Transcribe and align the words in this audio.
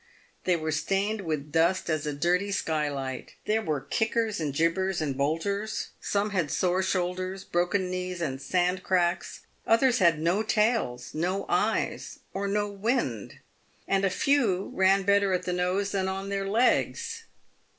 They 0.45 0.55
were 0.55 0.71
stained 0.71 1.21
with 1.21 1.51
dust 1.51 1.87
as 1.87 2.07
a 2.07 2.11
dirty 2.13 2.51
skylight. 2.51 3.35
There 3.45 3.61
were 3.61 3.81
kickers, 3.81 4.39
and 4.39 4.51
jibbers, 4.51 4.99
and 4.99 5.15
bolters; 5.15 5.89
some 6.01 6.31
had 6.31 6.49
sore 6.49 6.81
shoulders, 6.81 7.43
broken 7.43 7.91
knees, 7.91 8.19
and 8.19 8.41
sand 8.41 8.81
cracks; 8.81 9.41
others 9.67 9.99
had 9.99 10.17
no 10.19 10.41
tails, 10.41 11.13
no 11.13 11.45
eyes, 11.47 12.17
or 12.33 12.47
no 12.47 12.67
wind; 12.67 13.41
and 13.87 14.03
a 14.03 14.09
few 14.09 14.71
ran 14.73 15.03
better 15.03 15.33
at 15.33 15.43
the 15.43 15.53
nose 15.53 15.91
than 15.91 16.07
on 16.07 16.29
their 16.29 16.47
legs. 16.47 17.25